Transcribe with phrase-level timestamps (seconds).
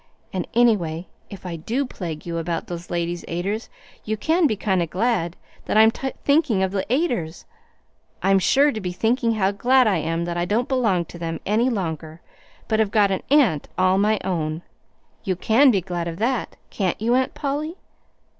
[0.33, 3.69] And, anyway, if I do plague you about those Ladies' Aiders,
[4.03, 5.35] you can be kind o' glad,
[5.67, 7.45] for if I'm thinking of the Aiders,
[8.23, 11.39] I'm sure to be thinking how glad I am that I don't belong to them
[11.45, 12.19] any longer,
[12.67, 14.63] but have got an aunt all my own.
[15.23, 17.75] You can be glad of that, can't you, Aunt Polly?"